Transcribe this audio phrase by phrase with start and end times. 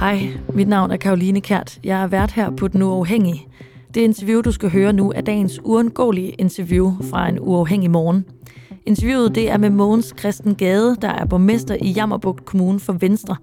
[0.00, 1.78] Hej, mit navn er Karoline Kært.
[1.84, 3.46] Jeg er vært her på Den Uafhængige.
[3.94, 8.24] Det interview, du skal høre nu, er dagens uundgåelige interview fra en uafhængig morgen.
[8.86, 13.36] Interviewet det er med Mogens Christen Gade, der er borgmester i Jammerbugt Kommune for Venstre.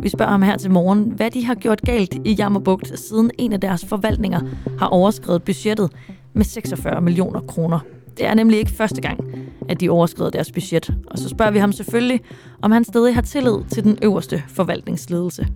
[0.00, 3.52] Vi spørger ham her til morgen, hvad de har gjort galt i Jammerbugt, siden en
[3.52, 4.40] af deres forvaltninger
[4.78, 5.92] har overskrevet budgettet
[6.34, 7.78] med 46 millioner kroner.
[8.18, 9.20] Det er nemlig ikke første gang,
[9.68, 10.94] at de overskrider deres budget.
[11.06, 12.20] Og så spørger vi ham selvfølgelig,
[12.62, 15.46] om han stadig har tillid til den øverste forvaltningsledelse.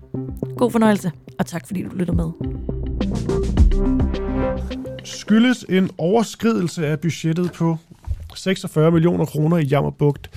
[0.57, 2.31] God fornøjelse, og tak fordi du lytter med.
[5.05, 7.77] Skyldes en overskridelse af budgettet på
[8.35, 10.31] 46 millioner kroner i Jammerbugt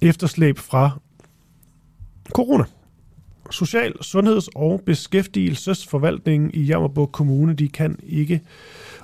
[0.00, 0.90] efterslæb fra
[2.28, 2.64] corona.
[3.50, 8.40] Social-, Sundheds- og Beskæftigelsesforvaltningen i Jammerbugt Kommune, de kan ikke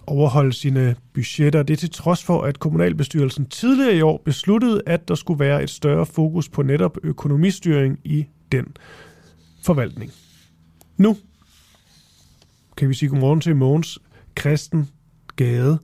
[0.06, 1.62] overholde sine budgetter.
[1.62, 5.62] Det er til trods for, at kommunalbestyrelsen tidligere i år besluttede, at der skulle være
[5.62, 8.66] et større fokus på netop økonomistyring i den
[9.64, 10.12] forvaltning.
[10.96, 11.16] Nu
[12.76, 13.98] kan vi sige godmorgen til Mogens
[14.40, 14.88] Christen
[15.36, 15.78] Gade.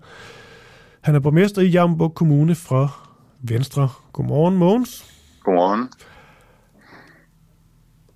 [1.00, 3.08] Han er borgmester i Jammerburg Kommune fra
[3.40, 3.88] Venstre.
[4.12, 5.04] Godmorgen, Mogens.
[5.42, 5.88] Godmorgen.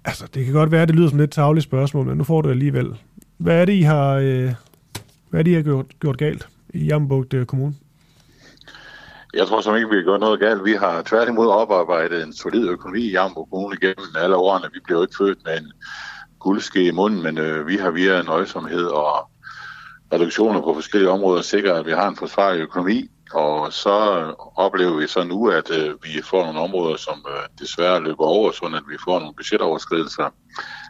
[0.05, 2.25] Altså, det kan godt være, at det lyder som et lidt tavligt spørgsmål, men nu
[2.25, 2.97] får du alligevel.
[3.39, 4.55] Hvad er det, I har, øh,
[5.33, 7.75] hvad er det, I har gjort, gjort galt i Jammerbugt Kommune?
[9.35, 10.65] Jeg tror som ikke, vi har gjort noget galt.
[10.65, 14.69] Vi har tværtimod oparbejdet en solid økonomi i Jammerbugt Kommune gennem alle årene.
[14.73, 15.73] Vi blev ikke født med en
[16.39, 19.31] guldske i munden, men øh, vi har via nøjsomhed og
[20.13, 23.11] reduktioner på forskellige områder sikret, at vi har en forsvarlig økonomi.
[23.35, 23.97] Og så
[24.57, 28.51] oplever vi så nu, at øh, vi får nogle områder, som øh, desværre løber over,
[28.51, 30.29] sådan at vi får nogle budgetoverskridelser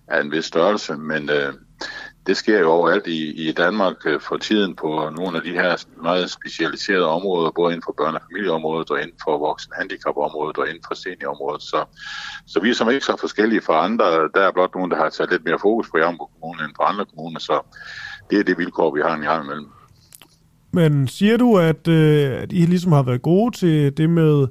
[0.08, 0.96] af en vis størrelse.
[0.96, 1.52] Men øh,
[2.26, 5.84] det sker jo overalt i, i Danmark øh, for tiden på nogle af de her
[6.02, 10.68] meget specialiserede områder, både inden for børne- og familieområdet og inden for voksen handicapområdet og
[10.68, 11.62] inden for seniorområdet.
[11.62, 11.84] Så,
[12.46, 14.04] så vi er som ikke så forskellige fra andre.
[14.34, 16.82] Der er blot nogen, der har taget lidt mere fokus på Jammerburg Kommune end på
[16.82, 17.60] andre kommuner, så
[18.30, 19.68] det er det vilkår, vi har en gang imellem.
[20.72, 24.46] Men siger du, at, øh, at I ligesom har været gode til det med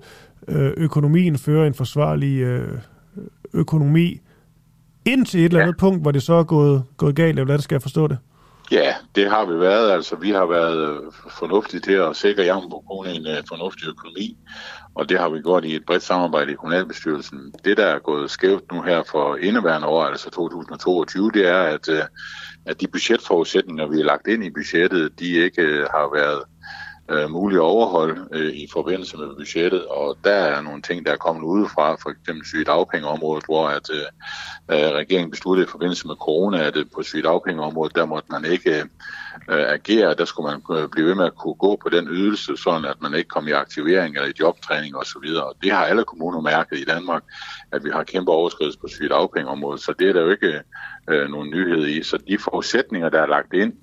[0.48, 2.78] øh, økonomien, føre en forsvarlig øh,
[3.54, 4.22] økonomi,
[5.06, 5.80] indtil et eller andet ja.
[5.80, 8.18] punkt, hvor det så er gået, gået galt, eller hvordan skal jeg forstå det?
[8.72, 9.92] Ja, det har vi været.
[9.92, 11.04] Altså, vi har været
[11.40, 14.38] fornuftige til at sikre Jammerburg Kommune en uh, fornuftig økonomi,
[14.96, 17.54] og det har vi gjort i et bredt samarbejde i kommunalbestyrelsen.
[17.66, 21.90] Det, der er gået skævt nu her for indeværende år, altså 2022, det er, at,
[21.90, 22.06] uh,
[22.66, 26.44] at de budgetforudsætninger, vi har lagt ind i budgettet, de ikke uh, har været
[27.10, 31.12] øh, muligt at overholde øh, i forbindelse med budgettet, og der er nogle ting, der
[31.12, 34.08] er kommet udefra, for eksempel sygedagpengeområdet, hvor at, øh,
[34.72, 38.80] øh regeringen besluttede i forbindelse med corona, at øh, på sygedagpengeområdet, der måtte man ikke
[38.80, 38.86] øh,
[39.50, 42.58] øh, agere, der skulle man øh, blive ved med at kunne gå på den ydelse,
[42.58, 45.28] sådan at man ikke kom i aktivering eller i jobtræning osv.
[45.36, 47.24] Og det har alle kommuner mærket i Danmark,
[47.72, 50.62] at vi har kæmpe overskridelse på sygedagpengeområdet, så det er der jo ikke
[51.10, 52.04] øh, nogle nyhed i.
[52.04, 53.74] Så de forudsætninger, der er lagt ind,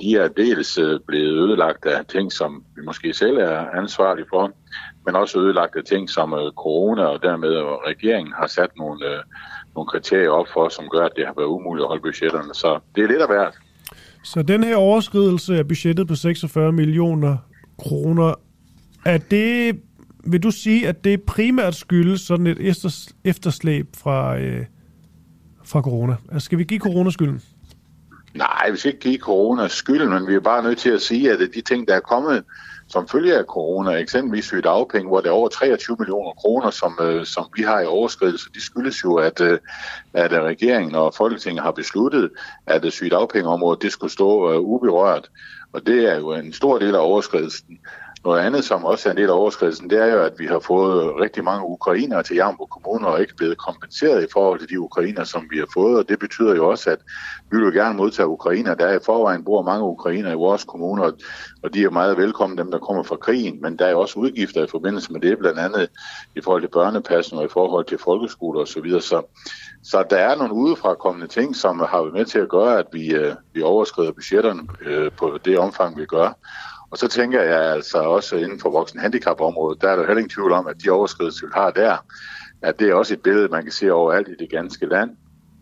[0.00, 4.52] de er dels øh, blevet ødelagt af ting, som vi måske selv er ansvarlige for,
[5.06, 9.06] men også ødelagt af ting som øh, corona, og dermed øh, regeringen har sat nogle,
[9.06, 9.18] øh,
[9.74, 12.54] nogle kriterier op for, som gør, at det har været umuligt at holde budgetterne.
[12.54, 13.54] Så det er lidt af hvert.
[14.24, 17.36] Så den her overskridelse af budgettet på 46 millioner
[17.78, 18.34] kroner,
[19.04, 19.80] er det,
[20.24, 22.58] vil du sige, at det primært skyldes sådan et
[23.24, 24.64] efterslæb fra, øh,
[25.64, 26.16] fra corona?
[26.32, 27.42] Altså, skal vi give corona skylden?
[28.34, 31.32] Nej, vi skal ikke give corona skylden, men vi er bare nødt til at sige,
[31.32, 32.44] at de ting, der er kommet
[32.88, 36.98] som følge af corona, eksempelvis syge dagpenge, hvor det er over 23 millioner kroner, som,
[37.02, 39.58] øh, som vi har i overskridelse, de skyldes jo, at, øh,
[40.12, 42.30] at øh, regeringen og Folketinget har besluttet,
[42.66, 45.30] at øh, sygedagpengeområdet det skulle stå øh, uberørt.
[45.72, 47.78] Og det er jo en stor del af overskridelsen.
[48.24, 50.58] Noget andet, som også er en del af overskridelsen, det er jo, at vi har
[50.58, 54.80] fået rigtig mange ukrainere til Jammerburg Kommune og ikke blevet kompenseret i forhold til de
[54.80, 55.98] ukrainer, som vi har fået.
[55.98, 56.98] Og det betyder jo også, at
[57.50, 58.74] vi vil gerne modtage ukrainer.
[58.74, 61.12] Der er i forvejen bor mange ukrainer i vores kommuner,
[61.62, 63.62] og de er meget velkomne, dem der kommer fra krigen.
[63.62, 65.90] Men der er også udgifter i forbindelse med det, blandt andet
[66.36, 68.72] i forhold til børnepassen og i forhold til folkeskoler osv.
[68.72, 69.00] Så, videre.
[69.00, 69.22] så
[69.84, 73.14] så der er nogle udefrakommende ting, som har været med til at gøre, at vi,
[73.14, 76.32] øh, vi overskrider budgetterne øh, på det omfang, vi gør.
[76.94, 80.36] Og så tænker jeg altså også inden for voksen handicapområdet, der er der heller ingen
[80.36, 81.96] tvivl om, at de overskridelser, vi har der,
[82.62, 85.10] at det er også et billede, man kan se overalt i det ganske land,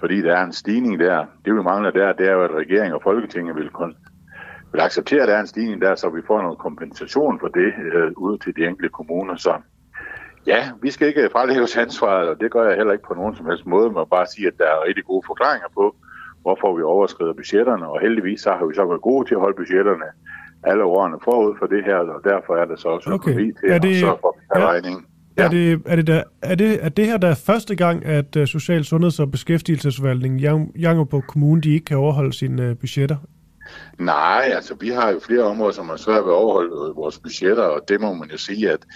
[0.01, 1.27] fordi der er en stigning der.
[1.45, 3.97] Det vi mangler der, det er jo, at regeringen og Folketinget vil, kun,
[4.73, 7.73] vil acceptere, at der er en stigning der, så vi får noget kompensation for det
[7.95, 9.37] øh, ud til de enkelte kommuner.
[9.37, 9.55] Så
[10.47, 13.37] ja, vi skal ikke frelægge os ansvaret, og det gør jeg heller ikke på nogen
[13.37, 15.97] som helst måde, men bare sige, at der er rigtig gode forklaringer på,
[16.43, 19.57] hvorfor vi overskrider budgetterne, og heldigvis så har vi så været gode til at holde
[19.57, 20.09] budgetterne
[20.65, 23.35] alle årene forud for det her, og derfor er det så også okay.
[23.35, 25.07] til er det, at sørge for ja, regning.
[25.39, 25.45] Ja.
[25.45, 28.45] Er, det, er, det der, er, det, er det her der første gang, at uh,
[28.45, 30.41] Social Sundheds- og Beskæftigelsesforvaltningen
[30.77, 33.17] Jangerborg Kommune de ikke kan overholde sine uh, budgetter?
[33.99, 37.63] Nej, altså vi har jo flere områder, som har svært ved at overholde vores budgetter,
[37.63, 38.87] og det må man jo sige, at,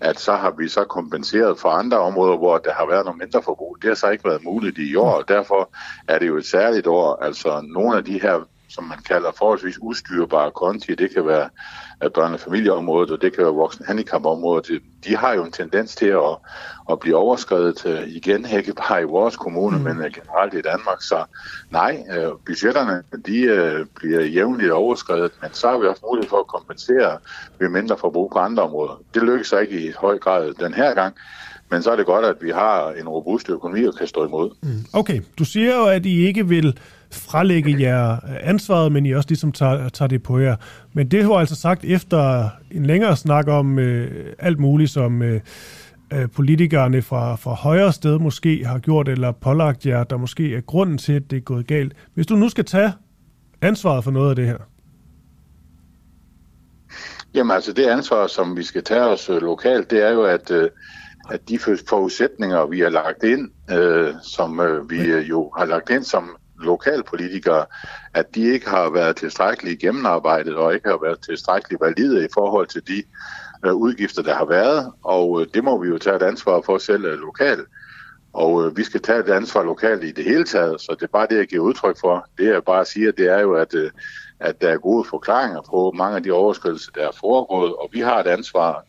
[0.00, 3.42] at så har vi så kompenseret for andre områder, hvor der har været noget mindre
[3.42, 3.76] forbrug.
[3.82, 5.70] Det har så ikke været muligt i år, og derfor
[6.08, 7.22] er det jo et særligt år.
[7.22, 10.94] Altså nogle af de her som man kalder forholdsvis ustyrbare konti.
[10.94, 11.48] Det kan være
[12.04, 14.82] børne- og familieområdet, og det kan være voksen handicapområdet.
[15.04, 16.36] De har jo en tendens til at,
[16.90, 19.84] at blive overskrevet øh, igen, ikke bare i vores kommune, mm.
[19.84, 21.02] men øh, generelt i Danmark.
[21.02, 21.24] Så
[21.70, 26.46] nej, øh, budgetterne de bliver jævnligt overskrevet, men så har vi også mulighed for at
[26.46, 27.18] kompensere
[27.58, 29.02] ved mindre forbrug på andre områder.
[29.14, 31.16] Det lykkes ikke i høj grad den her gang,
[31.70, 34.50] men så er det godt, at vi har en robust økonomi og kan stå imod.
[34.62, 34.84] Mm.
[34.92, 36.78] Okay, du siger jo, at I ikke vil
[37.12, 40.56] frelægge jer ansvaret, men I også ligesom tager, tager det på jer.
[40.92, 45.40] Men det har altså sagt efter en længere snak om øh, alt muligt, som øh,
[46.12, 50.60] øh, politikerne fra, fra højre sted måske har gjort, eller pålagt jer, der måske er
[50.60, 51.92] grunden til, at det er gået galt.
[52.14, 52.92] Hvis du nu skal tage
[53.62, 54.58] ansvaret for noget af det her,
[57.34, 60.50] Jamen altså det ansvar, som vi skal tage os øh, lokalt, det er jo, at,
[60.50, 60.70] øh,
[61.30, 61.58] at de
[61.88, 67.66] forudsætninger, vi har lagt ind, øh, som øh, vi jo har lagt ind som lokalpolitikere,
[68.14, 72.66] at de ikke har været tilstrækkeligt gennemarbejdet og ikke har været tilstrækkeligt valide i forhold
[72.66, 73.02] til de
[73.66, 74.92] øh, udgifter, der har været.
[75.04, 77.68] Og øh, det må vi jo tage et ansvar for selv øh, lokalt.
[78.32, 81.12] Og øh, vi skal tage et ansvar lokalt i det hele taget, så det er
[81.12, 82.26] bare det, jeg giver udtryk for.
[82.38, 83.90] Det jeg bare siger, det er jo, at, øh,
[84.40, 88.00] at der er gode forklaringer på mange af de overskridelser, der er foregået, og vi
[88.00, 88.84] har et ansvar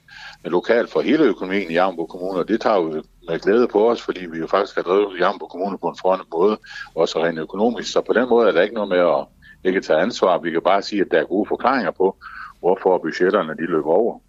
[0.46, 4.02] lokalt for hele økonomien i Jambo Kommune, og det tager vi med glæde på os,
[4.02, 6.58] fordi vi jo faktisk har drevet Jambo Kommune på en forhåndende måde,
[6.96, 7.92] også rent økonomisk.
[7.92, 9.26] Så på den måde er der ikke noget med at
[9.64, 10.40] ikke tage ansvar.
[10.40, 12.18] Vi kan bare sige, at der er gode forklaringer på,
[12.60, 14.20] hvorfor budgetterne de løber over.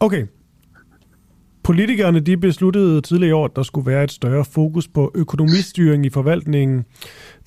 [0.00, 0.26] Okay.
[1.62, 6.06] Politikerne de besluttede tidligere i år, at der skulle være et større fokus på økonomistyring
[6.06, 6.84] i forvaltningen,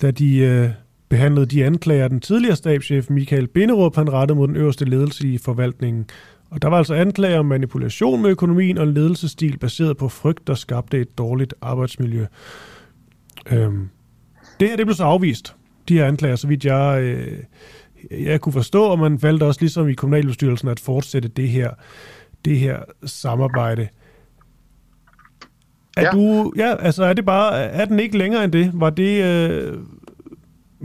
[0.02, 0.70] da de øh,
[1.14, 5.38] behandlede de anklager, den tidligere stabschef Michael Binderup han rettede mod den øverste ledelse i
[5.38, 6.06] forvaltningen.
[6.50, 10.46] Og der var altså anklager om manipulation med økonomien og en ledelsesstil baseret på frygt,
[10.46, 12.26] der skabte et dårligt arbejdsmiljø.
[13.52, 13.88] Øhm,
[14.60, 15.56] det her det blev så afvist,
[15.88, 17.38] de her anklager, så vidt jeg, øh,
[18.24, 21.70] jeg kunne forstå, og man valgte også ligesom i kommunalbestyrelsen at fortsætte det her,
[22.44, 23.88] det her samarbejde.
[25.96, 26.10] Er ja.
[26.10, 28.70] du, ja, altså er det bare, er den ikke længere end det?
[28.74, 29.78] Var det, øh,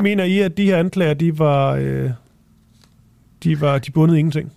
[0.02, 2.12] mener I, at de her anklager, de var, øh,
[3.44, 4.54] de var, de bundet ingenting?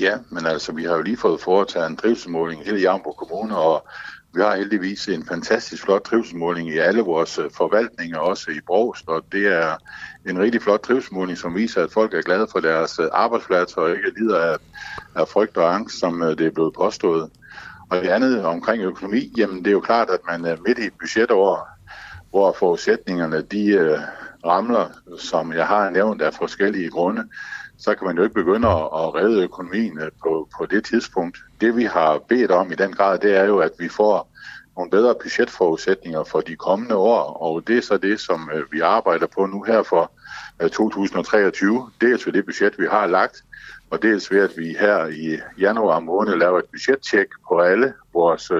[0.00, 3.56] Ja, men altså, vi har jo lige fået foretaget en drivsmåling i hele Jamborg Kommune,
[3.56, 3.86] og
[4.34, 9.08] vi har heldigvis en fantastisk flot trivselsmåling i alle vores øh, forvaltninger, også i Brogst,
[9.08, 9.76] og det er
[10.28, 13.90] en rigtig flot trivselsmåling, som viser, at folk er glade for deres øh, arbejdsplads og
[13.90, 14.56] ikke lider af,
[15.16, 17.30] af frygt og angst, som øh, det er blevet påstået.
[17.90, 20.86] Og det andet omkring økonomi, jamen det er jo klart, at man er midt i
[20.86, 21.68] et budgetår,
[22.30, 23.98] hvor forudsætningerne de
[24.44, 24.88] ramler,
[25.18, 27.24] som jeg har nævnt, af forskellige grunde
[27.80, 31.38] så kan man jo ikke begynde at, at redde økonomien øh, på, på det tidspunkt.
[31.60, 34.30] Det vi har bedt om i den grad, det er jo, at vi får
[34.76, 38.80] nogle bedre budgetforudsætninger for de kommende år, og det er så det, som øh, vi
[38.80, 40.12] arbejder på nu her for
[40.62, 41.90] øh, 2023.
[42.00, 43.44] Dels ved det budget, vi har lagt,
[43.90, 48.50] og dels ved, at vi her i januar måned laver et budgettjek på alle vores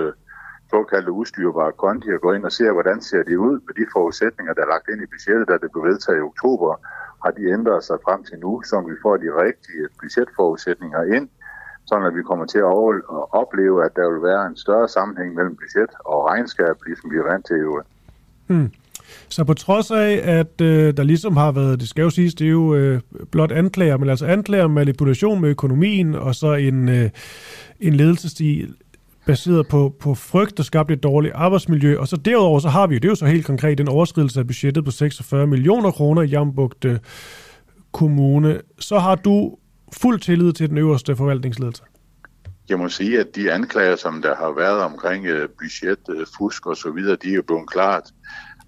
[0.71, 4.53] såkaldte udstyrbare konti og går ind og ser, hvordan ser det ud med de forudsætninger,
[4.55, 6.73] der er lagt ind i budgettet, da det blev vedtaget i oktober
[7.25, 11.29] har de ændret sig frem til nu, så vi får de rigtige budgetforudsætninger ind,
[11.87, 12.75] sådan at vi kommer til at
[13.43, 17.27] opleve, at der vil være en større sammenhæng mellem budget og regnskab, ligesom vi er
[17.31, 17.83] vant til jo.
[18.47, 18.71] Hmm.
[19.29, 22.47] Så på trods af, at øh, der ligesom har været, det skal jo siges, det
[22.47, 23.00] er jo øh,
[23.33, 27.11] blot anklager, men altså anklager om manipulation med økonomien, og så en, øh,
[27.81, 28.75] en ledelsesstil,
[29.27, 31.99] baseret på, på frygt, der skabte et dårligt arbejdsmiljø.
[31.99, 34.41] Og så derudover, så har vi jo, det er jo så helt konkret, den overskridelse
[34.41, 36.87] af budgettet på 46 millioner kroner i Jambugt
[37.93, 38.61] Kommune.
[38.79, 39.57] Så har du
[39.93, 41.83] fuld tillid til den øverste forvaltningsledelse?
[42.69, 46.67] Jeg må sige, at de anklager, som der har været omkring øh, budget, øh, fusk
[46.67, 48.11] og så videre, de er jo blevet klart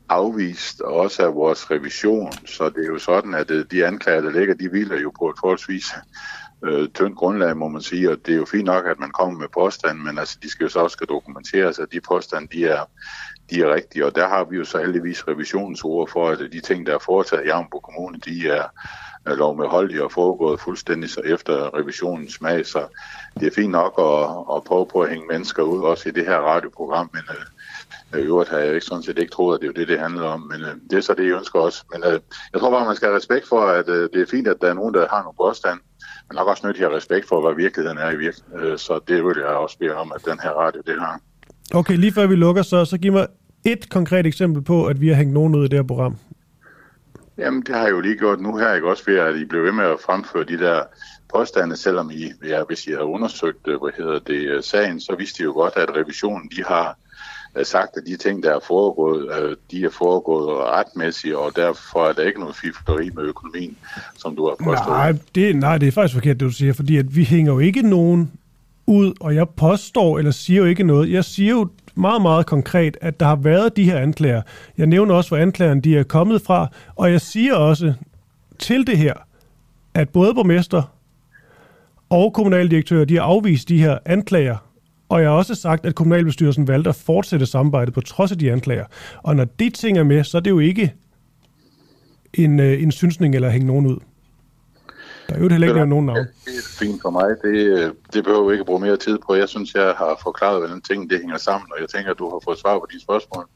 [0.09, 2.32] afvist, også af vores revision.
[2.47, 5.28] Så det er jo sådan, at øh, de anklager, der ligger, de hviler jo på
[5.28, 5.87] et forholdsvis
[6.64, 9.38] øh, tyndt grundlag, må man sige, og det er jo fint nok, at man kommer
[9.38, 12.66] med påstand, men altså, de skal jo så også skal dokumenteres, at de påstande, de
[12.66, 12.85] er,
[13.50, 16.61] de er rigtige, og der har vi jo så heldigvis revisionens ord for, at de
[16.61, 18.64] ting, der er foretaget i Jambo Kommune, de er,
[19.26, 22.87] er lovmedholdige og foregået fuldstændig så efter revisionens smag, så
[23.40, 26.26] det er fint nok at, at prøve på at hænge mennesker ud, også i det
[26.26, 27.45] her radioprogram, men øh,
[28.21, 30.23] i øvrigt har jeg ikke sådan set ikke troet, at det er det, det handler
[30.23, 31.85] om, men øh, det er så det, jeg ønsker også.
[31.92, 32.21] Men øh,
[32.52, 34.69] jeg tror bare, man skal have respekt for, at øh, det er fint, at der
[34.69, 35.81] er nogen, der har nogle påstand,
[36.32, 38.72] er nok også nødt til at have respekt for, hvad virkeligheden er i virkeligheden.
[38.72, 41.20] Øh, så det vil jeg også bede om, at den her radio, det har.
[41.74, 43.26] Okay, lige før vi lukker, så, så giv mig
[43.64, 46.16] et konkret eksempel på, at vi har hængt nogen ud i det her program.
[47.38, 49.62] Jamen, det har jeg jo lige gjort nu her, ikke også ved, at I blev
[49.62, 50.82] ved med at fremføre de der
[51.34, 55.14] påstande, selvom I, ja, hvis I har undersøgt, øh, hvad hedder det, øh, sagen, så
[55.18, 56.98] vidste I jo godt, at revisionen, de har
[57.56, 62.12] Øh, sagt, at de ting, der er foregået, de er foregået retmæssigt, og derfor er
[62.12, 63.76] der ikke noget fifleri med økonomien,
[64.16, 64.88] som du har påstået.
[64.88, 67.59] Nej, det, nej, det er faktisk forkert, det du siger, fordi at vi hænger jo
[67.59, 68.32] ikke nogen
[68.87, 71.11] ud, og jeg påstår eller siger jo ikke noget.
[71.11, 74.42] Jeg siger jo meget, meget konkret, at der har været de her anklager.
[74.78, 76.66] Jeg nævner også, hvor anklagerne de er kommet fra,
[76.97, 77.94] og jeg siger også
[78.59, 79.14] til det her,
[79.94, 80.82] at både borgmester
[82.11, 84.56] og kommunaldirektører, de har afvist de her anklager,
[85.12, 88.52] og jeg har også sagt, at kommunalbestyrelsen valgte at fortsætte samarbejdet på trods af de
[88.52, 88.85] anklager.
[89.23, 90.95] Og når de ting er med, så er det jo ikke
[92.35, 93.99] en, øh, en synsning eller at hænge nogen ud.
[95.28, 96.19] Der er jo heller ikke nogen navn.
[96.19, 97.28] Det er fint for mig.
[97.45, 99.35] Det, det behøver vi ikke bruge mere tid på.
[99.35, 102.31] Jeg synes, jeg har forklaret, hvordan ting det hænger sammen, og jeg tænker, at du
[102.31, 103.47] har fået svar på dine spørgsmål.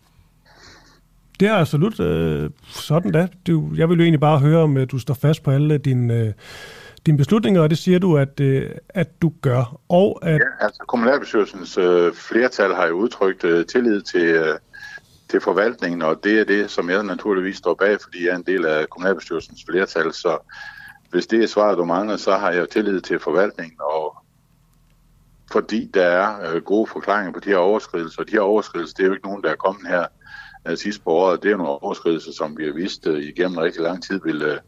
[1.40, 3.28] Det er absolut øh, sådan da.
[3.46, 6.14] Du, jeg vil jo egentlig bare høre, om øh, du står fast på alle dine,
[6.14, 6.32] øh,
[7.06, 9.80] dine beslutninger, og det siger du, at, øh, at du gør.
[9.88, 10.34] Og at...
[10.34, 14.58] Ja, altså kommunalbestyrelsens øh, flertal har jo udtrykt øh, tillid til, øh,
[15.30, 18.44] til forvaltningen, og det er det, som jeg naturligvis står bag, fordi jeg er en
[18.46, 20.38] del af kommunalbestyrelsens flertal, så
[21.10, 24.16] hvis det er svaret, du mangler, så har jeg tillid til forvaltningen, og
[25.52, 29.02] fordi der er øh, gode forklaringer på de her overskridelser, og de her overskridelser, det
[29.02, 30.06] er jo ikke nogen, der er kommet her
[30.66, 33.82] øh, sidst på året, det er nogle overskridelser, som vi har vist øh, igennem rigtig
[33.82, 34.58] lang tid vil, øh,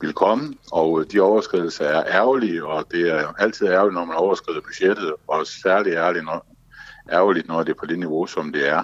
[0.00, 4.16] vil komme, og øh, de overskridelser er ærgerlige, og det er altid ærgerligt, når man
[4.16, 6.46] overskrider budgettet, og særligt ærgerligt, når,
[7.12, 8.82] ærgerligt, når det er på det niveau, som det er.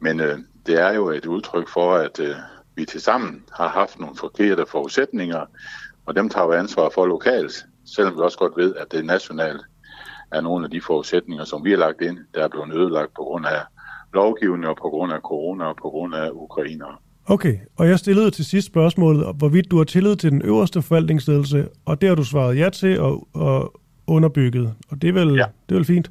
[0.00, 2.36] Men øh, det er jo et udtryk for, at øh,
[2.74, 5.46] vi til sammen har haft nogle forkerte forudsætninger,
[6.06, 7.66] og dem tager vi ansvar for lokalt,
[7.96, 9.62] selvom vi også godt ved, at det nationalt
[10.32, 13.22] er nogle af de forudsætninger, som vi har lagt ind, der er blevet ødelagt på
[13.22, 13.62] grund af
[14.14, 16.96] lovgivning og på grund af corona og på grund af ukrainere.
[17.26, 21.68] Okay, og jeg stillede til sidst spørgsmålet, hvorvidt du har tillid til den øverste forvaltningsledelse,
[21.84, 24.74] og det har du svaret ja til og, og underbygget.
[24.90, 25.44] Og det er, vel, ja.
[25.68, 26.10] det er vel fint?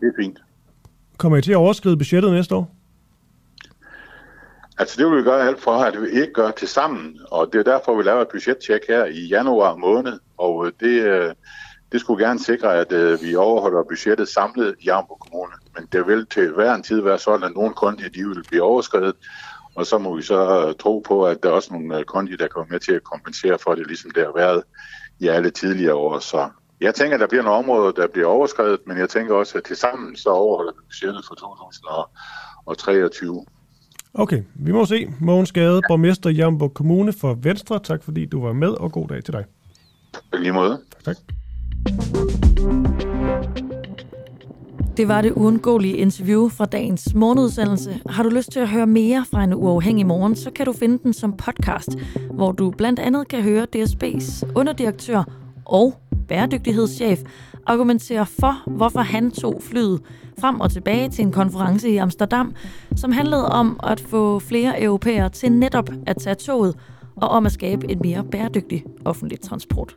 [0.00, 0.38] Det er fint.
[1.16, 2.74] Kommer I til at overskride budgettet næste år?
[4.78, 7.58] Altså det vil vi gøre alt for, at vi ikke gør til sammen, og det
[7.58, 11.34] er derfor, vi laver et budgettjek her i januar måned, og øh, det, øh,
[11.92, 15.52] det skulle gerne sikre, at øh, vi overholder budgettet samlet i Jambo Kommune.
[15.76, 18.62] Men det vil til hver en tid være sådan, at nogle konti de vil blive
[18.62, 19.14] overskrevet,
[19.74, 22.72] og så må vi så tro på, at der er også nogle konti, der kommer
[22.72, 24.62] med til at kompensere for det, ligesom det har været
[25.20, 26.18] i alle tidligere år.
[26.18, 26.48] Så
[26.80, 29.64] jeg tænker, at der bliver nogle områder, der bliver overskrevet, men jeg tænker også, at
[29.64, 33.44] til sammen så overholder vi budgettet for 2023.
[34.14, 35.08] Okay, vi må se.
[35.20, 35.80] Mogens Gade, ja.
[35.88, 37.78] borgmester i Jamborg Kommune for Venstre.
[37.78, 39.44] Tak fordi du var med, og god dag til dig.
[40.12, 40.80] På lige måde.
[41.04, 41.16] Tak.
[44.96, 48.00] Det var det uundgåelige interview fra dagens morgenudsendelse.
[48.08, 50.98] Har du lyst til at høre mere fra en uafhængig morgen, så kan du finde
[51.02, 51.98] den som podcast,
[52.30, 55.24] hvor du blandt andet kan høre DSB's underdirektør
[55.64, 55.94] og
[56.28, 57.22] bæredygtighedschef
[57.66, 60.00] argumentere for, hvorfor han tog flyet
[60.40, 62.54] frem og tilbage til en konference i Amsterdam,
[62.96, 66.76] som handlede om at få flere europæere til netop at tage toget
[67.16, 69.96] og om at skabe en mere bæredygtig offentlig transport.